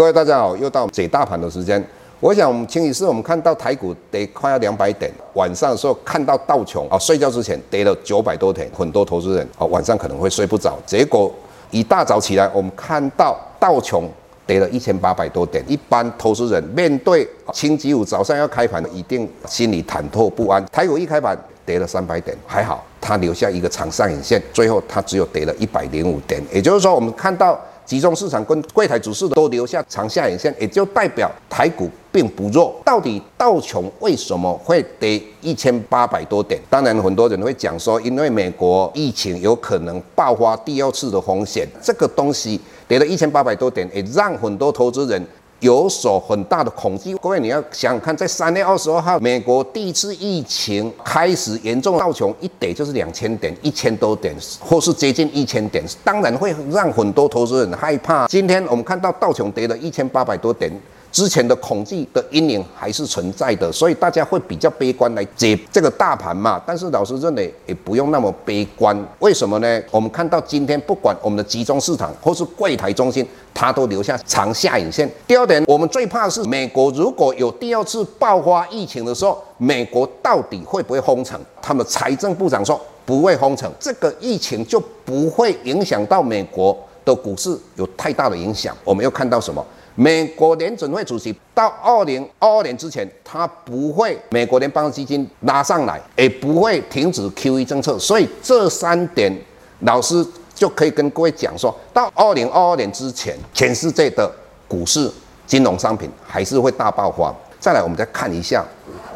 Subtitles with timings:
[0.00, 1.84] 各位大家好，又到解大盘的时间。
[2.20, 10.78] 我想，我们清一色，我们看到台股跌快要两百点，晚上的时候看到道琼啊，睡觉之前跌了九百多点，很多投资人啊晚上可能会睡不着。
[10.86, 11.30] 结果
[11.70, 14.08] 一大早起来，我们看到道琼
[14.46, 20.64] 跌了一千八百多点，一般投资人面对星期五早上要开盘，一定心里忐忑不安。
[20.72, 27.60] 台股一开盘跌了三百点，还好它留下一个长上影线，最后它只有跌了一百零五点，也就是说，我们看到。
[27.90, 32.72] 集中市场跟柜台指数都留下长下影线，也就代表台股并不弱。
[32.84, 36.60] 到底道琼为什么会跌一千八百多点？
[36.70, 45.26] 当然，很多人会讲说，因为美国疫情有可能爆发第二次的风险，这个东西跌了一千八百多点，也让很多投资人。
[45.60, 58.26] 有所很大的恐惧，各位你要想想看，在三月二十二号，美国第一次疫情开始严重，道琼一跌就是两千点，一千多点，或是接近一千点，当然会让很多投资人害怕。
[58.26, 60.72] 今天我们看到道琼跌了一千八百多点。
[61.12, 66.62] 之前的恐惧的阴影还是存在的，所以大家会比较悲观来解这个大盘嘛。
[66.66, 69.82] 但是老师认为也不用那么悲观，为什么呢？
[69.90, 75.10] 我们看到今天不管我们的集中市场或是柜台中心，它都留下长下影线。
[75.26, 81.40] 第二点，我们最怕的是美国如果有第二次爆发疫情的时候，美国到底会不会封城？
[81.60, 88.76] 他们财政部长说不会封城，这个疫情就不会影响到美国的股市有太大的影响。
[88.84, 89.64] 我们又看到什么？
[89.94, 99.32] 美国联准会主席到二零二二年之前，他不会美国联邦基金拉上来，也不会停止 QE 政策，所以这三点
[99.80, 100.24] 老师
[100.54, 104.30] 就可以跟各位讲说，到二零二二年之前，全世界的
[104.68, 105.10] 股市、
[105.46, 107.34] 金融商品还是会大爆发。
[107.58, 108.64] 再来，我们再看一下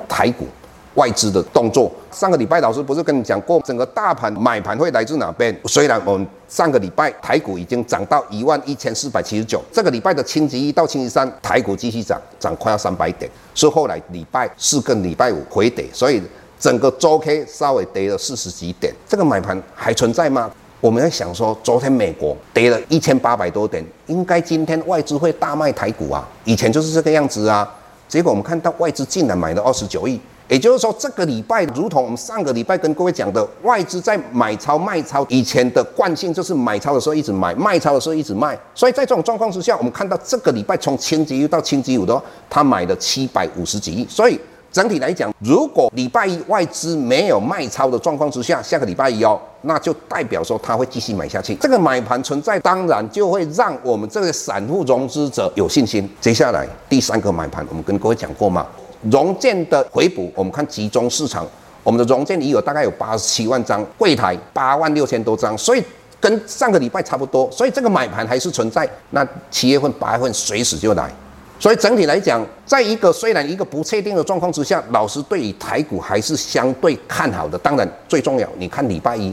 [0.08, 0.46] 台股。
[0.94, 5.54] 外资的动作，上个礼拜老师不是跟你讲过，整个大盘买盘会来自哪边？
[5.64, 16.22] 虽然我们上个礼拜台股已经涨到一万一千四百七十九，这个礼拜的星期一到星期三台股继续涨，涨快要三百点，是后来礼拜四跟礼拜五回跌，所以
[16.58, 20.50] 整个周 K 稍微跌了四十几点，这个买盘还存在吗？
[20.80, 26.28] 我们在想说，昨天美国跌了一千八百多点，应该今天外资会大卖台股啊？
[26.44, 27.68] 以前就是这个样子啊，
[28.06, 30.20] 结果我们看到外资竟然买了二十九亿。
[30.48, 38.58] 也就是说，这个礼拜如同我们上个礼拜跟各位讲的，外资在买超卖超，以前的惯性就是买超的时候一直买，卖超的时候一直卖。
[38.74, 44.06] 所以在这种状况之下，我们看到这个礼拜从千级一到千级五的话，他买了七百五十几亿。
[44.06, 44.38] 所以
[44.70, 51.54] 整体来讲，如果礼拜一外资没有卖超的状况之下，下个礼拜一哦，那就代表说他会继续买下去。
[51.54, 56.06] 这个买盘存在，当然就会让我们这个散户融资者有信心。
[56.20, 58.66] 接下来第三个买盘，我们跟各位讲过嘛。
[59.10, 61.46] 融券的回补，我们看集中市场，
[61.82, 65.82] 我们的融券已有大概有八十七万张，柜台八万六千多张，所以
[66.20, 68.88] 跟上个礼拜差不多，所以这个买盘还是存在。
[69.10, 71.12] 那七月份、八月份随时就来，
[71.60, 77.58] 所以整体来讲，在一个虽然一个不确定的状况之下，老师对于台股还是相对看好的。
[77.58, 79.32] 当然最重要，你看礼拜一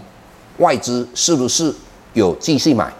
[0.57, 1.73] 外资是不是
[2.13, 2.91] 有继续买？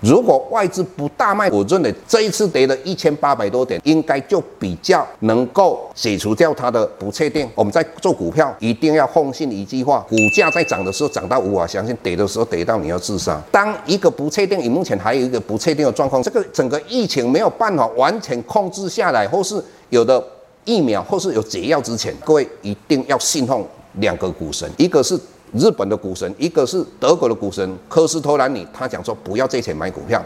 [0.00, 7.48] 如果外资不大卖，我认为这一次跌了一千八百多点，应该就比较能够解除掉它的不确定。
[7.54, 13.42] 我们在做股票一定要奉信一句话：股价在涨的时候涨到无法相信，跌的时候跌到你要自杀。
[13.50, 19.60] 当一个不确定，你目前还有一个不确定的状况，这个整个疫情没有办法完全控制下来，或是
[19.90, 20.22] 有的
[20.64, 25.18] 疫苗或是有解药之前，各位一定要信奉两个股神，一个是。
[25.52, 30.22] 日本的股神，一个是德国的股神科斯托兰尼，他讲说不要借钱买股票。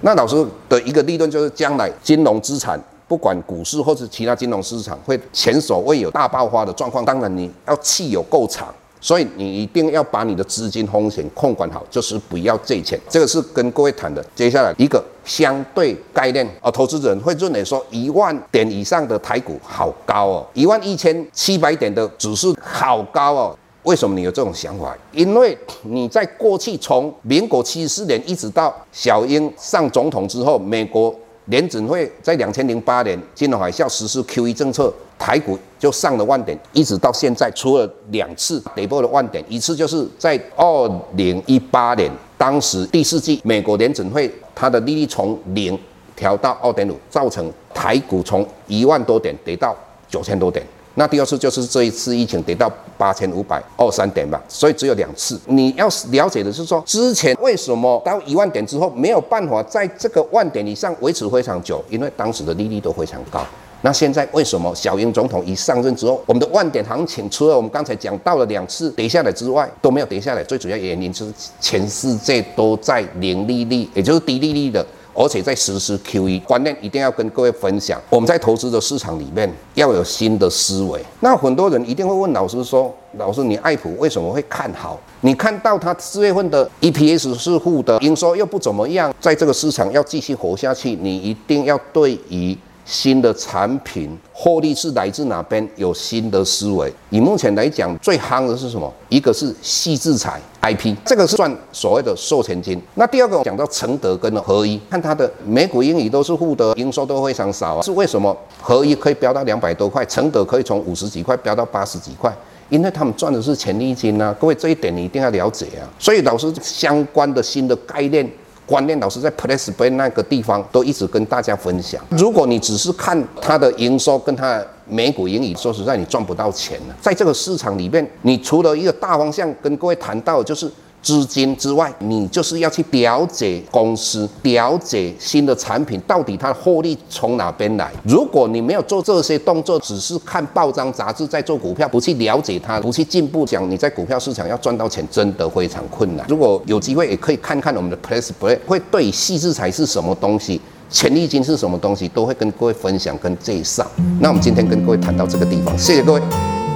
[0.00, 7.04] 那老师的一个理论就是，将来金融资产，不管股市或是其他金融市场，会前所未有大爆发的状况。
[7.04, 12.96] 当然你要气有够长，所以你一定要把你的资金风险控管好，就是不要借钱。
[13.08, 14.24] 这个是跟各位谈的。
[14.36, 23.58] 接下来一个相对概念啊，投资人会认为说一万点以上的台股好高哦，一万一千七百点的指数好高哦。
[23.84, 24.96] 为什么你有这种想法？
[25.12, 31.14] 因为你在过去从民国七十四年一直到小英上总统之后，美国
[31.46, 45.78] 联准会在两千零八年金融海啸实施 QE 政策，台股就上了万点，一直到现在出了两次跌破了万点，一次就是在二零一八年，当时第四季美国联准会它的利率从零
[46.14, 49.74] 调到二点五，造成台股从一万多点跌到
[50.08, 50.66] 九千多点。
[50.98, 55.40] 那第二次就是这一次疫情跌到八千五百二三点吧，所以只有两次。
[55.46, 61.80] 你要了解的是说，之前为什么到一万点之后没有办法在这个万点以上维持非常久？
[61.88, 63.46] 因为当时的利率都非常高。
[63.82, 70.42] 那现在为什么小英总统一上任之后，我们的万点行情除了我们刚才讲到了两次跌下来之外，都没有跌下来？
[70.42, 74.84] 最主要原因就是全世界都在零利率，也就是低利率的。
[75.18, 78.00] 而且在实施 QE 观念，一定要跟各位分享。
[78.08, 81.04] 我们在投资的市场里面要有新的思维。
[81.18, 84.96] 那很多人一定会问老师说：“老师，你爱普为什么会看好？
[85.22, 92.56] 你看到它四月份的 EPS 是负的，营收又不怎么样，在这个市场要继续活下去，你一定要对于。”
[92.88, 95.68] 新的产品获利是来自哪边？
[95.76, 96.90] 有新的思维。
[97.10, 98.90] 以目前来讲，最夯的是什么？
[99.10, 102.80] 一个是矽智财 IP，这个是赚所谓的授权金。
[102.94, 107.82] 那第二个讲到承德跟合一，看它的每股盈余都是负的，营收都非常少啊。
[107.82, 108.34] 是为什么？
[108.58, 112.34] 合一可以飙到两百多块，承德可以从五十几块飙到八十几块，
[112.70, 114.34] 因为他们赚的是权利金啊。
[114.40, 115.84] 各位这一点你一定要了解啊。
[115.98, 118.26] 所以老师相关的新的概念。
[118.68, 122.00] 观念老师在 Press Bay 那个地方都一直跟大家分享。
[122.10, 126.94] 如果你只是看它的营收跟它每股盈余，说实在你赚不到钱了。
[127.00, 130.70] 在这个市场里面，你除了一个大方向跟各位谈到，就是。
[131.00, 137.90] 资金之外，你就是要去了解公司，了解新的产品到底它的获利从哪边来。
[138.04, 146.26] 如果你没有做这些动作，只是看报章杂志在做股票，不去了解它，不去进步，讲你在股票市场要赚到钱，真的非常困难。
[146.28, 150.60] 如果有机会，也可以看看我们的 PressPlay，会对矽智财是什么东西，
[150.90, 153.86] 权利金是什么东西，都会跟各位分享跟介绍。
[154.20, 156.57] 那我们今天跟各位谈到这个地方，谢谢各位。